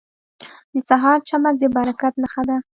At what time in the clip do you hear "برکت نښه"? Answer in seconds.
1.75-2.43